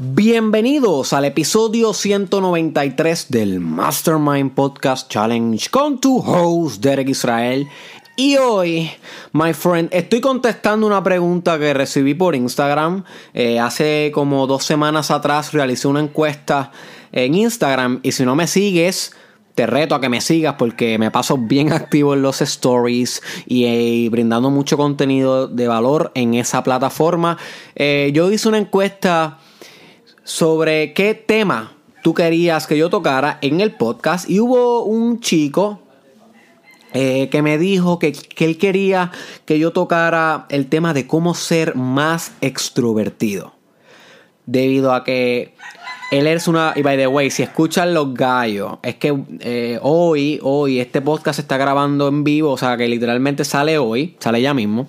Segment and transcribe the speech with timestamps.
[0.00, 7.66] Bienvenidos al episodio 193 del Mastermind Podcast Challenge con tu host Derek Israel.
[8.14, 8.92] Y hoy,
[9.32, 13.02] my friend, estoy contestando una pregunta que recibí por Instagram.
[13.34, 16.70] Eh, hace como dos semanas atrás realicé una encuesta
[17.10, 19.16] en Instagram y si no me sigues,
[19.56, 23.64] te reto a que me sigas porque me paso bien activo en los stories y,
[23.64, 27.36] eh, brindando mucho contenido de valor en esa plataforma.
[27.74, 29.38] Eh, yo hice una encuesta
[30.28, 31.72] sobre qué tema
[32.02, 35.80] tú querías que yo tocara en el podcast y hubo un chico
[36.92, 39.10] eh, que me dijo que, que, él quería
[39.46, 43.54] que yo tocara el tema de cómo ser más extrovertido.
[44.44, 45.54] Debido a que
[46.10, 46.74] él es una...
[46.76, 51.36] Y by the way, si escuchan los gallos, es que eh, hoy, hoy, este podcast
[51.36, 54.88] se está grabando en vivo, o sea que literalmente sale hoy, sale ya mismo.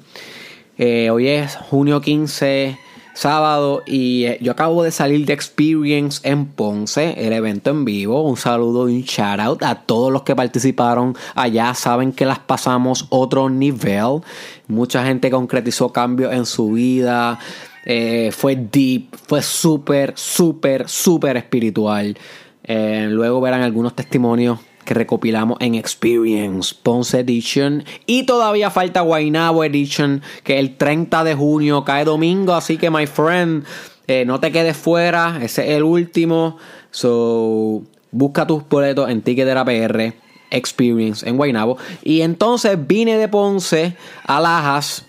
[0.77, 2.88] Eh, hoy es junio 15
[3.19, 8.23] sábado y eh, yo acabo de salir de Experience en Ponce, el evento en vivo.
[8.23, 11.73] Un saludo y un shout out a todos los que participaron allá.
[11.73, 14.21] Saben que las pasamos otro nivel.
[14.67, 17.39] Mucha gente concretizó cambios en su vida.
[17.85, 22.17] Eh, fue deep, fue súper, súper, súper espiritual.
[22.63, 24.59] Eh, luego verán algunos testimonios
[24.89, 27.83] que recopilamos en Experience Ponce Edition.
[28.07, 32.55] Y todavía falta Guaynabo Edition, que el 30 de junio cae domingo.
[32.55, 33.65] Así que, my friend,
[34.07, 35.37] eh, no te quedes fuera.
[35.43, 36.57] Ese es el último.
[36.89, 40.15] So, busca tus boletos en Ticketera PR.
[40.49, 41.77] Experience en Guaynabo.
[42.03, 45.05] Y entonces vine de Ponce a Lajas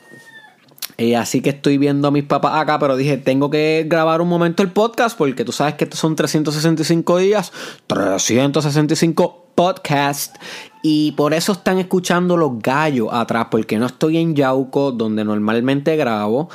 [1.00, 4.28] y así que estoy viendo a mis papás acá, pero dije, tengo que grabar un
[4.28, 7.52] momento el podcast porque tú sabes que estos son 365 días,
[7.86, 10.40] 365 podcasts.
[10.82, 15.96] Y por eso están escuchando los gallos atrás, porque no estoy en Yauco, donde normalmente
[15.96, 16.48] grabo,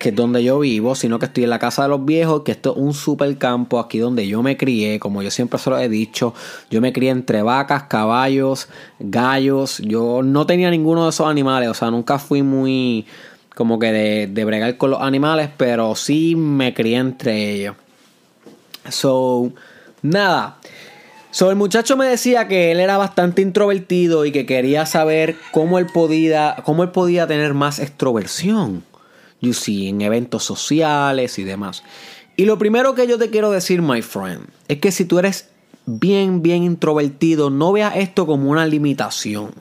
[0.00, 2.50] que es donde yo vivo, sino que estoy en la casa de los viejos, que
[2.50, 5.78] esto es un super campo aquí donde yo me crié, como yo siempre se lo
[5.78, 6.34] he dicho,
[6.68, 8.66] yo me crié entre vacas, caballos,
[8.98, 13.06] gallos, yo no tenía ninguno de esos animales, o sea, nunca fui muy
[13.54, 17.76] como que de, de bregar con los animales, pero sí me crié entre ellos.
[18.90, 19.52] So,
[20.02, 20.56] nada.
[21.32, 25.78] So, el muchacho me decía que él era bastante introvertido y que quería saber cómo
[25.78, 28.84] él podía, cómo él podía tener más extroversión.
[29.40, 31.84] You see, en eventos sociales y demás.
[32.36, 35.48] Y lo primero que yo te quiero decir, my friend, es que si tú eres
[35.86, 39.52] bien, bien introvertido, no veas esto como una limitación.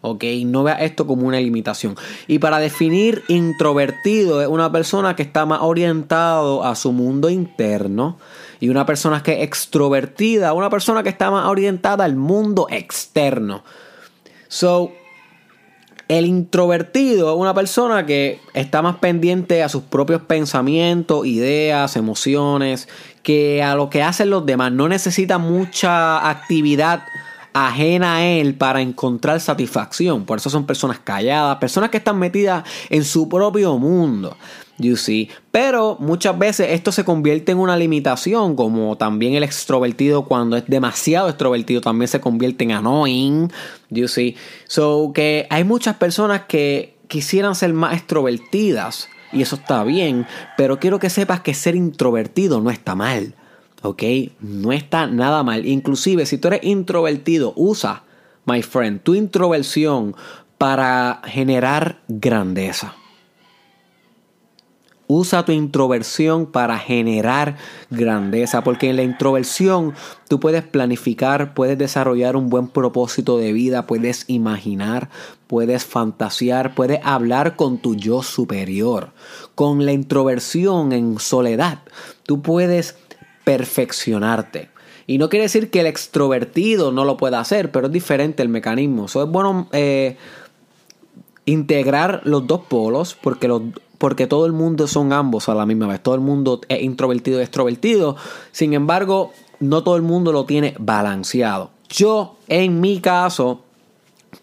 [0.00, 0.24] ¿ok?
[0.46, 1.94] No vea esto como una limitación.
[2.26, 8.16] Y para definir introvertido es una persona que está más orientado a su mundo interno
[8.60, 13.62] y una persona que es extrovertida, una persona que está más orientada al mundo externo.
[14.48, 14.92] So,
[16.08, 22.88] el introvertido es una persona que está más pendiente a sus propios pensamientos, ideas, emociones,
[23.22, 24.72] que a lo que hacen los demás.
[24.72, 27.02] No necesita mucha actividad
[27.66, 30.24] ajena a él para encontrar satisfacción.
[30.24, 34.36] Por eso son personas calladas, personas que están metidas en su propio mundo.
[34.78, 35.28] You see.
[35.50, 40.66] Pero muchas veces esto se convierte en una limitación, como también el extrovertido cuando es
[40.66, 43.52] demasiado extrovertido también se convierte en annoying.
[43.90, 44.36] You see.
[44.68, 50.26] So que hay muchas personas que quisieran ser más extrovertidas y eso está bien,
[50.56, 53.34] pero quiero que sepas que ser introvertido no está mal.
[53.82, 54.02] ¿Ok?
[54.40, 55.66] No está nada mal.
[55.66, 58.04] Inclusive si tú eres introvertido, usa,
[58.44, 60.14] my friend, tu introversión
[60.58, 62.94] para generar grandeza.
[65.10, 67.56] Usa tu introversión para generar
[67.88, 69.94] grandeza, porque en la introversión
[70.28, 75.08] tú puedes planificar, puedes desarrollar un buen propósito de vida, puedes imaginar,
[75.46, 79.12] puedes fantasear, puedes hablar con tu yo superior.
[79.54, 81.78] Con la introversión en soledad,
[82.24, 82.96] tú puedes
[83.48, 84.68] perfeccionarte.
[85.06, 88.50] Y no quiere decir que el extrovertido no lo pueda hacer, pero es diferente el
[88.50, 89.06] mecanismo.
[89.06, 90.18] Eso es bueno eh,
[91.46, 93.62] integrar los dos polos, porque, los,
[93.96, 96.02] porque todo el mundo son ambos a la misma vez.
[96.02, 98.16] Todo el mundo es introvertido y extrovertido.
[98.52, 101.70] Sin embargo, no todo el mundo lo tiene balanceado.
[101.88, 103.62] Yo, en mi caso,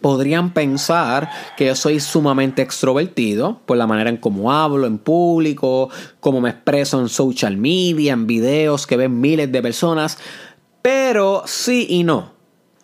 [0.05, 5.89] podrían pensar que yo soy sumamente extrovertido por la manera en cómo hablo en público,
[6.19, 10.19] cómo me expreso en social media, en videos que ven miles de personas,
[10.83, 12.33] pero sí y no.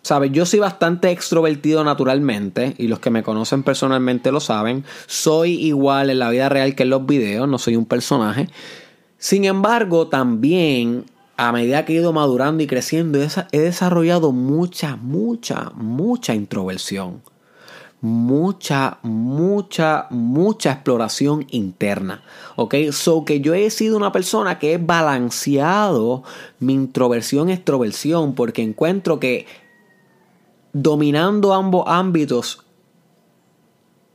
[0.02, 0.32] ¿Sabes?
[0.32, 4.84] Yo soy bastante extrovertido naturalmente y los que me conocen personalmente lo saben.
[5.06, 8.48] Soy igual en la vida real que en los videos, no soy un personaje.
[9.16, 11.04] Sin embargo, también
[11.36, 17.22] a medida que he ido madurando y creciendo, he desarrollado mucha, mucha, mucha introversión.
[18.02, 22.22] mucha, mucha, mucha exploración interna.
[22.56, 22.74] ¿Ok?
[22.90, 26.24] So que yo he sido una persona que he balanceado
[26.58, 29.46] mi introversión extroversión porque encuentro que
[30.72, 32.64] dominando ambos ámbitos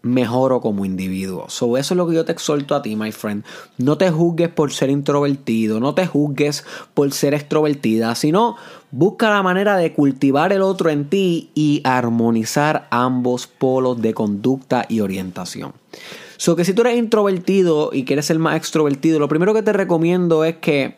[0.07, 1.45] mejoro como individuo.
[1.50, 3.44] So, eso es lo que yo te exhorto a ti, my friend.
[3.77, 8.56] No te juzgues por ser introvertido, no te juzgues por ser extrovertida, sino
[8.92, 14.86] busca la manera de cultivar el otro en ti y armonizar ambos polos de conducta
[14.89, 15.74] y orientación.
[16.38, 19.74] So que si tú eres introvertido y quieres ser más extrovertido, lo primero que te
[19.74, 20.98] recomiendo es que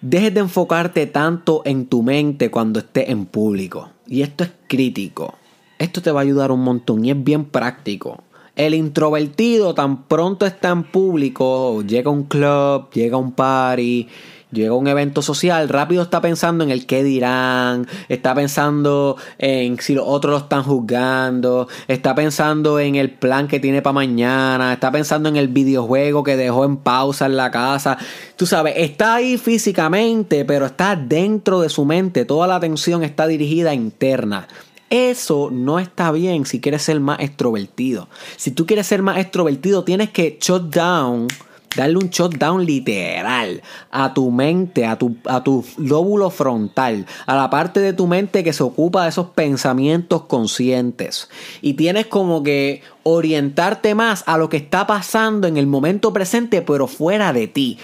[0.00, 3.90] dejes de enfocarte tanto en tu mente cuando estés en público.
[4.06, 5.34] Y esto es crítico.
[5.80, 8.22] Esto te va a ayudar un montón y es bien práctico.
[8.54, 14.06] El introvertido tan pronto está en público, llega a un club, llega a un party,
[14.52, 19.80] llega a un evento social, rápido está pensando en el qué dirán, está pensando en
[19.80, 24.74] si los otros lo están juzgando, está pensando en el plan que tiene para mañana,
[24.74, 27.96] está pensando en el videojuego que dejó en pausa en la casa.
[28.36, 33.26] Tú sabes, está ahí físicamente, pero está dentro de su mente, toda la atención está
[33.26, 34.46] dirigida interna.
[34.90, 38.08] Eso no está bien si quieres ser más extrovertido.
[38.36, 41.28] Si tú quieres ser más extrovertido, tienes que shut down,
[41.76, 47.48] darle un shutdown literal a tu mente, a tu, a tu lóbulo frontal, a la
[47.50, 51.28] parte de tu mente que se ocupa de esos pensamientos conscientes.
[51.62, 56.62] Y tienes como que orientarte más a lo que está pasando en el momento presente,
[56.62, 57.78] pero fuera de ti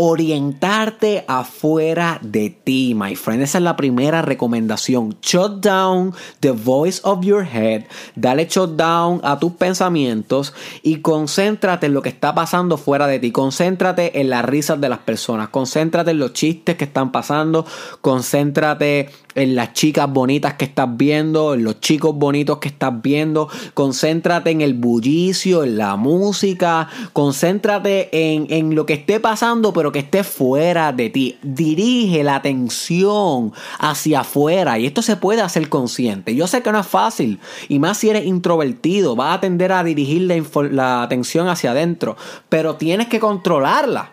[0.00, 3.42] orientarte afuera de ti, my friend.
[3.42, 5.16] Esa es la primera recomendación.
[5.22, 7.82] Shut down the voice of your head.
[8.14, 10.54] Dale shut down a tus pensamientos
[10.84, 13.32] y concéntrate en lo que está pasando fuera de ti.
[13.32, 15.48] Concéntrate en las risas de las personas.
[15.48, 17.66] Concéntrate en los chistes que están pasando.
[18.00, 23.48] Concéntrate en las chicas bonitas que estás viendo, en los chicos bonitos que estás viendo.
[23.74, 26.88] Concéntrate en el bullicio, en la música.
[27.12, 31.38] Concéntrate en, en lo que esté pasando, pero que esté fuera de ti.
[31.42, 36.34] Dirige la atención hacia afuera y esto se puede hacer consciente.
[36.34, 39.84] Yo sé que no es fácil y más si eres introvertido, vas a tender a
[39.84, 42.16] dirigir la, la atención hacia adentro,
[42.48, 44.12] pero tienes que controlarla.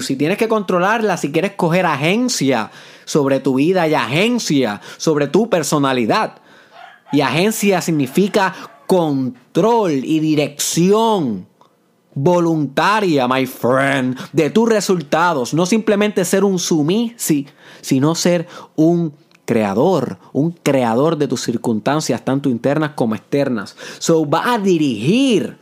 [0.00, 2.70] Si tienes que controlarla, si quieres coger agencia
[3.04, 6.34] sobre tu vida y agencia sobre tu personalidad.
[7.12, 8.54] Y agencia significa
[8.86, 11.46] control y dirección
[12.14, 15.54] voluntaria, my friend, de tus resultados.
[15.54, 17.46] No simplemente ser un sumí, sí,
[17.80, 19.14] sino ser un
[19.44, 23.76] creador, un creador de tus circunstancias, tanto internas como externas.
[23.98, 25.58] So va a dirigir,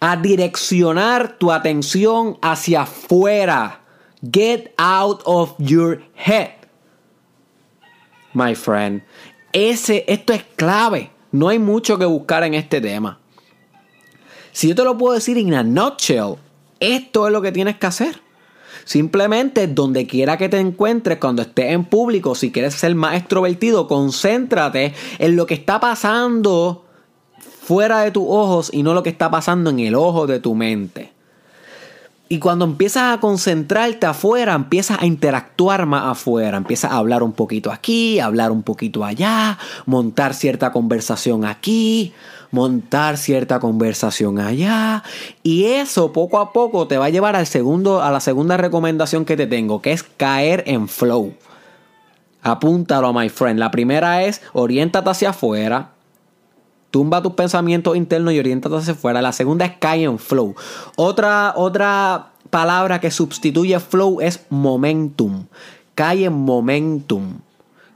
[0.00, 3.80] a direccionar tu atención hacia afuera.
[4.22, 6.50] Get out of your head.
[8.32, 9.02] My friend,
[9.52, 11.10] ese, esto es clave.
[11.32, 13.19] No hay mucho que buscar en este tema.
[14.60, 16.34] Si yo te lo puedo decir en a nutshell,
[16.80, 18.20] esto es lo que tienes que hacer.
[18.84, 23.88] Simplemente donde quiera que te encuentres, cuando estés en público, si quieres ser más extrovertido,
[23.88, 26.84] concéntrate en lo que está pasando
[27.38, 30.54] fuera de tus ojos y no lo que está pasando en el ojo de tu
[30.54, 31.10] mente.
[32.32, 37.32] Y cuando empiezas a concentrarte afuera, empiezas a interactuar más afuera, empiezas a hablar un
[37.32, 42.12] poquito aquí, hablar un poquito allá, montar cierta conversación aquí,
[42.52, 45.02] montar cierta conversación allá.
[45.42, 49.24] Y eso poco a poco te va a llevar al segundo, a la segunda recomendación
[49.24, 51.34] que te tengo, que es caer en flow.
[52.42, 53.58] Apúntalo, my friend.
[53.58, 55.94] La primera es oriéntate hacia afuera.
[56.90, 59.22] Tumba tus pensamientos internos y oriéntate hacia afuera.
[59.22, 60.54] La segunda es caer en flow.
[60.96, 65.46] Otra, otra palabra que sustituye flow es momentum.
[65.94, 67.38] Cae en momentum.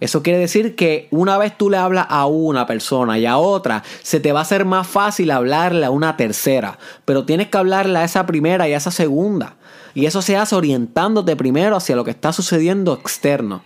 [0.00, 3.82] Eso quiere decir que una vez tú le hablas a una persona y a otra,
[4.02, 6.78] se te va a hacer más fácil hablarle a una tercera.
[7.04, 9.54] Pero tienes que hablarle a esa primera y a esa segunda.
[9.94, 13.62] Y eso se hace orientándote primero hacia lo que está sucediendo externo.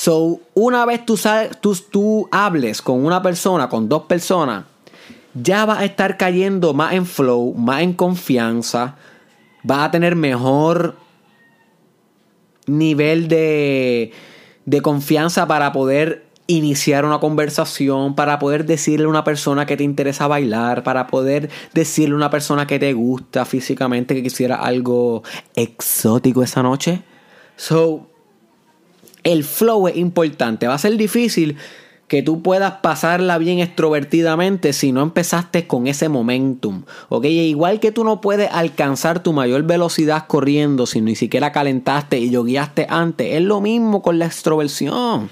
[0.00, 1.20] So, una vez tú,
[1.60, 4.64] tú, tú hables con una persona, con dos personas,
[5.34, 8.96] ya vas a estar cayendo más en flow, más en confianza,
[9.62, 10.96] vas a tener mejor
[12.64, 14.12] nivel de,
[14.64, 19.84] de confianza para poder iniciar una conversación, para poder decirle a una persona que te
[19.84, 25.24] interesa bailar, para poder decirle a una persona que te gusta físicamente, que quisiera algo
[25.54, 27.02] exótico esa noche.
[27.56, 28.06] So,
[29.24, 30.66] el flow es importante.
[30.66, 31.56] Va a ser difícil
[32.10, 36.82] que tú puedas pasarla bien extrovertidamente si no empezaste con ese momentum.
[37.08, 37.24] ¿ok?
[37.26, 42.30] igual que tú no puedes alcanzar tu mayor velocidad corriendo si ni siquiera calentaste y
[42.30, 45.30] yogueaste antes, es lo mismo con la extroversión.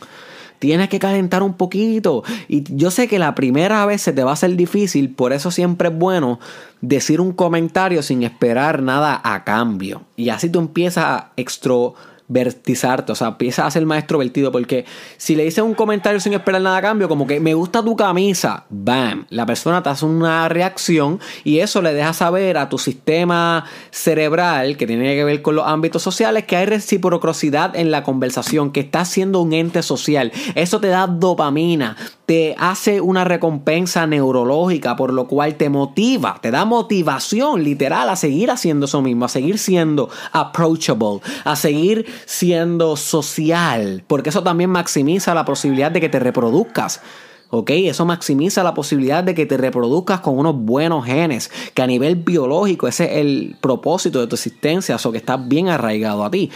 [0.61, 2.23] tienes que calentar un poquito.
[2.47, 5.51] Y yo sé que la primera vez se te va a hacer difícil, por eso
[5.51, 6.39] siempre es bueno
[6.81, 10.03] decir un comentario sin esperar nada a cambio.
[10.15, 11.97] Y así tú empiezas a extro
[12.29, 14.85] vertizarte, o sea, empieza a ser más extrovertido, porque
[15.17, 17.97] si le dices un comentario sin esperar nada a cambio, como que me gusta tu
[17.97, 22.79] camisa, bam, la persona te hace una reacción y eso le deja saber a tu
[22.79, 28.03] sistema cerebral, que tiene que ver con los ámbitos sociales, que hay reciprocidad en la
[28.03, 30.33] conversación, que está siendo un ente social.
[30.55, 31.97] Eso te da dopamina,
[32.29, 38.17] te hace una recompensa neurológica, por lo cual te motiva, te da motivación literal a
[38.17, 44.69] seguir haciendo eso mismo, a seguir siendo approachable, a seguir siendo social, porque eso también
[44.69, 47.01] maximiza la posibilidad de que te reproduzcas.
[47.49, 47.71] ¿Ok?
[47.71, 52.17] Eso maximiza la posibilidad de que te reproduzcas con unos buenos genes, que a nivel
[52.17, 56.51] biológico ese es el propósito de tu existencia, o que estás bien arraigado a ti.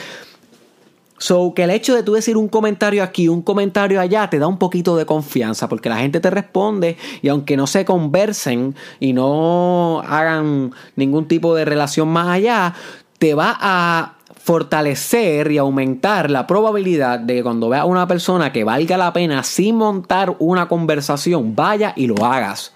[1.22, 4.48] So, que el hecho de tú decir un comentario aquí, un comentario allá, te da
[4.48, 9.12] un poquito de confianza porque la gente te responde y aunque no se conversen y
[9.12, 12.74] no hagan ningún tipo de relación más allá,
[13.20, 18.52] te va a fortalecer y aumentar la probabilidad de que cuando veas a una persona
[18.52, 22.72] que valga la pena sin montar una conversación, vaya y lo hagas.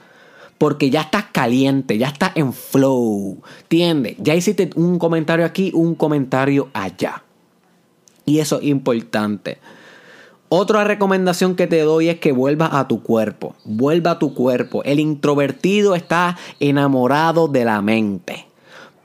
[0.56, 3.42] Porque ya estás caliente, ya estás en flow.
[3.62, 4.14] ¿Entiendes?
[4.20, 7.24] Ya hiciste un comentario aquí, un comentario allá.
[8.26, 9.58] Y eso es importante.
[10.48, 13.54] Otra recomendación que te doy es que vuelvas a tu cuerpo.
[13.64, 14.82] Vuelva a tu cuerpo.
[14.84, 18.46] El introvertido está enamorado de la mente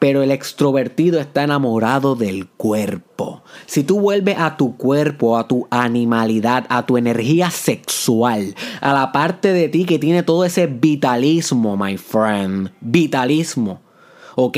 [0.01, 3.43] pero el extrovertido está enamorado del cuerpo.
[3.67, 9.11] Si tú vuelves a tu cuerpo, a tu animalidad, a tu energía sexual, a la
[9.11, 13.79] parte de ti que tiene todo ese vitalismo, my friend, vitalismo,
[14.33, 14.57] ¿ok?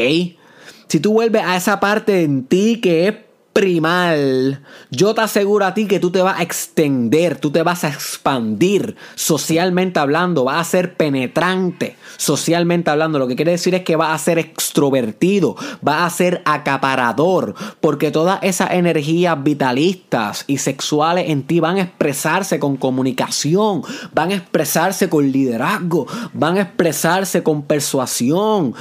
[0.87, 3.15] Si tú vuelves a esa parte en ti que es
[3.53, 7.83] primal, yo te aseguro a ti que tú te vas a extender, tú te vas
[7.83, 13.19] a expandir socialmente hablando, vas a ser penetrante socialmente hablando.
[13.19, 18.11] Lo que quiere decir es que vas a ser extrovertido, vas a ser acaparador, porque
[18.11, 23.83] todas esas energías vitalistas y sexuales en ti van a expresarse con comunicación,
[24.13, 28.73] van a expresarse con liderazgo, van a expresarse con persuasión.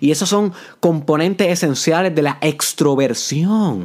[0.00, 3.79] Y esos son componentes esenciales de la extroversión.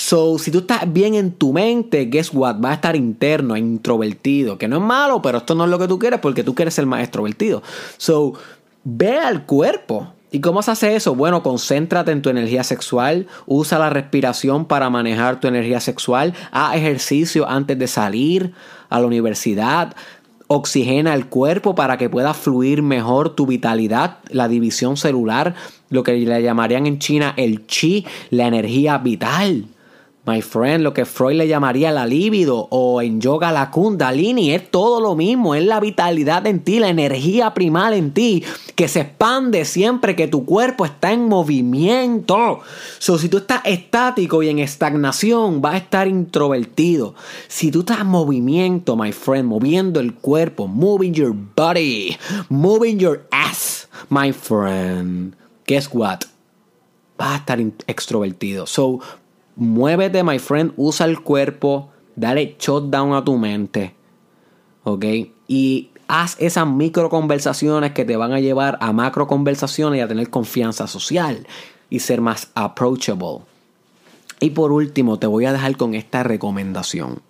[0.00, 2.60] So, si tú estás bien en tu mente, guess what?
[2.60, 4.56] Vas a estar interno, introvertido.
[4.56, 6.74] Que no es malo, pero esto no es lo que tú quieres porque tú quieres
[6.74, 7.64] ser más extrovertido.
[7.96, 8.34] So,
[8.84, 10.06] ve al cuerpo.
[10.30, 11.16] ¿Y cómo se hace eso?
[11.16, 16.76] Bueno, concéntrate en tu energía sexual, usa la respiración para manejar tu energía sexual, haz
[16.76, 18.52] ejercicio antes de salir
[18.90, 19.96] a la universidad,
[20.46, 25.56] oxigena el cuerpo para que pueda fluir mejor tu vitalidad, la división celular,
[25.90, 29.66] lo que le llamarían en China el chi, la energía vital.
[30.28, 34.70] My friend, lo que Freud le llamaría la libido o en yoga la kundalini, es
[34.70, 38.44] todo lo mismo, es la vitalidad en ti, la energía primal en ti,
[38.74, 42.60] que se expande siempre que tu cuerpo está en movimiento.
[42.98, 47.14] So, si tú estás estático y en estagnación, vas a estar introvertido.
[47.46, 52.18] Si tú estás en movimiento, my friend, moviendo el cuerpo, moving your body,
[52.50, 55.34] moving your ass, my friend,
[55.66, 56.18] guess what?
[57.16, 58.66] Vas a estar extrovertido.
[58.66, 59.00] So,
[59.58, 63.94] muévete, my friend, usa el cuerpo, dale shutdown a tu mente,
[64.84, 65.04] ¿ok?
[65.48, 70.08] Y haz esas micro conversaciones que te van a llevar a macro conversaciones y a
[70.08, 71.46] tener confianza social
[71.90, 73.40] y ser más approachable.
[74.40, 77.20] Y por último, te voy a dejar con esta recomendación.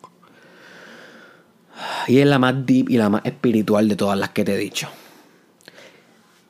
[2.06, 4.58] Y es la más deep y la más espiritual de todas las que te he
[4.58, 4.88] dicho.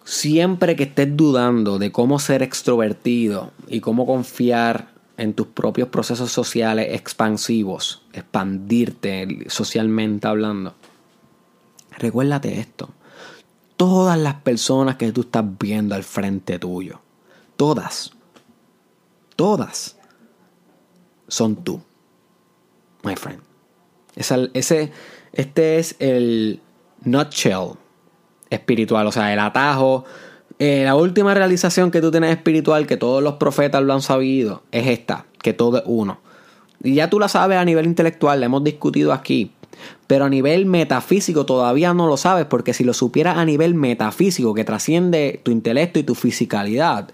[0.05, 6.31] Siempre que estés dudando de cómo ser extrovertido y cómo confiar en tus propios procesos
[6.31, 10.75] sociales expansivos, expandirte socialmente hablando.
[11.99, 12.91] Recuérdate esto.
[13.77, 17.01] Todas las personas que tú estás viendo al frente tuyo,
[17.57, 18.13] todas,
[19.37, 19.97] todas,
[21.27, 21.83] son tú,
[23.03, 23.43] my friend.
[24.15, 24.93] ese,
[25.33, 26.61] este es el
[27.03, 27.73] nutshell
[28.51, 30.05] espiritual, o sea, el atajo
[30.59, 34.63] eh, la última realización que tú tienes espiritual, que todos los profetas lo han sabido,
[34.73, 36.19] es esta, que todo es uno.
[36.83, 39.53] Y ya tú la sabes a nivel intelectual, la hemos discutido aquí.
[40.09, 44.55] Pero a nivel metafísico todavía no lo sabes, porque si lo supieras a nivel metafísico,
[44.55, 47.11] que trasciende tu intelecto y tu fisicalidad,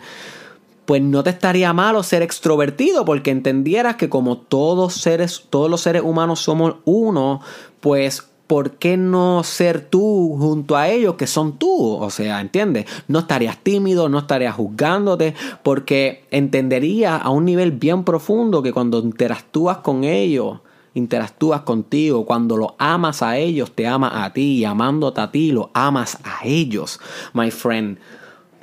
[0.86, 5.82] pues no te estaría malo ser extrovertido, porque entendieras que como todos seres, todos los
[5.82, 7.40] seres humanos somos uno,
[7.80, 11.96] pues ¿por qué no ser tú junto a ellos que son tú?
[11.96, 12.86] O sea, ¿entiendes?
[13.08, 18.98] No estarías tímido, no estarías juzgándote, porque entenderías a un nivel bien profundo que cuando
[18.98, 20.58] interactúas con ellos
[20.94, 25.50] interactúas contigo, cuando lo amas a ellos, te ama a ti, y amándote a ti,
[25.50, 27.00] lo amas a ellos,
[27.32, 27.98] my friend.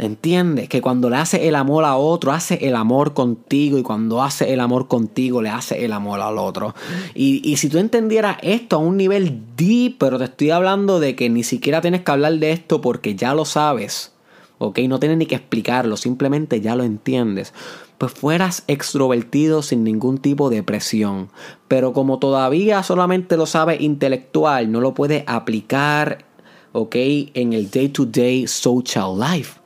[0.02, 4.24] Entiende que cuando le hace el amor a otro, hace el amor contigo y cuando
[4.24, 6.74] hace el amor contigo, le hace el amor al otro.
[7.14, 11.16] Y, y si tú entendieras esto a un nivel deep, pero te estoy hablando de
[11.16, 14.12] que ni siquiera tienes que hablar de esto porque ya lo sabes,
[14.58, 14.80] ¿ok?
[14.88, 17.54] No tienes ni que explicarlo, simplemente ya lo entiendes
[18.00, 21.30] pues fueras extrovertido sin ningún tipo de presión.
[21.68, 26.26] Pero como todavía solamente lo sabes intelectual, no lo puedes aplicar,
[26.72, 26.96] ¿ok?
[26.96, 29.61] En el day-to-day social life.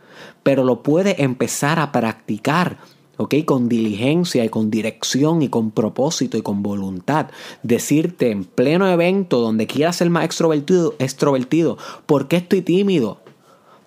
[0.46, 2.78] Pero lo puedes empezar a practicar.
[3.18, 3.34] ¿ok?
[3.46, 7.28] Con diligencia y con dirección y con propósito y con voluntad.
[7.64, 13.22] Decirte en pleno evento donde quieras ser más extrovertido, extrovertido, ¿por qué estoy tímido?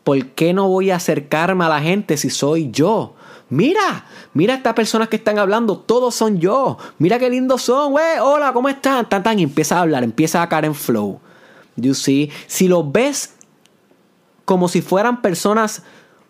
[0.03, 3.15] ¿Por qué no voy a acercarme a la gente si soy yo?
[3.51, 6.77] Mira, mira estas personas que están hablando, todos son yo.
[6.99, 8.19] Mira qué lindos son, güey.
[8.21, 9.09] Hola, ¿cómo están?
[9.09, 11.21] Tan, tan, y empieza a hablar, empieza a caer en flow.
[11.77, 13.35] You see, si los ves
[14.45, 15.83] como si fueran personas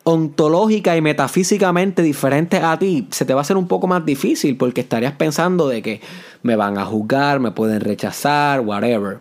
[0.08, 4.56] ontológicas y metafísicamente diferentes a ti, se te va a hacer un poco más difícil
[4.56, 6.00] porque estarías pensando de que
[6.42, 9.18] me van a juzgar, me pueden rechazar, whatever.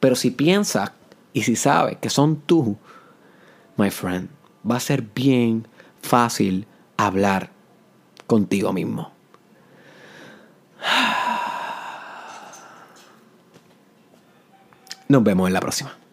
[0.00, 0.92] Pero si piensas
[1.34, 2.78] y si sabes que son tú,
[3.76, 4.30] my friend,
[4.68, 5.68] va a ser bien
[6.00, 6.66] fácil
[6.96, 7.50] hablar
[8.26, 9.12] contigo mismo.
[15.06, 16.03] Nos vemos en la próxima.